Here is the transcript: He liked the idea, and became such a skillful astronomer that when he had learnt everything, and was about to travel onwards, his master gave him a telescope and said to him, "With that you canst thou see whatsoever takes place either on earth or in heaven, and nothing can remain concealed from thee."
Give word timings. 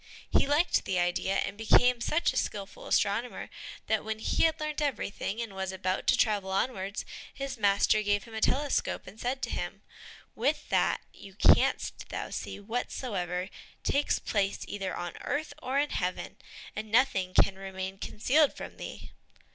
He 0.31 0.47
liked 0.47 0.83
the 0.85 0.97
idea, 0.97 1.35
and 1.35 1.55
became 1.55 2.01
such 2.01 2.33
a 2.33 2.35
skillful 2.35 2.87
astronomer 2.87 3.51
that 3.85 4.03
when 4.03 4.17
he 4.17 4.45
had 4.45 4.59
learnt 4.59 4.81
everything, 4.81 5.39
and 5.39 5.53
was 5.53 5.71
about 5.71 6.07
to 6.07 6.17
travel 6.17 6.49
onwards, 6.49 7.05
his 7.31 7.55
master 7.55 8.01
gave 8.01 8.23
him 8.23 8.33
a 8.33 8.41
telescope 8.41 9.05
and 9.05 9.19
said 9.19 9.43
to 9.43 9.51
him, 9.51 9.83
"With 10.33 10.67
that 10.69 11.01
you 11.13 11.35
canst 11.35 12.09
thou 12.09 12.31
see 12.31 12.59
whatsoever 12.59 13.49
takes 13.83 14.17
place 14.17 14.65
either 14.67 14.95
on 14.95 15.17
earth 15.21 15.53
or 15.61 15.77
in 15.77 15.91
heaven, 15.91 16.37
and 16.75 16.89
nothing 16.91 17.35
can 17.35 17.59
remain 17.59 17.99
concealed 17.99 18.57
from 18.57 18.77
thee." 18.77 19.11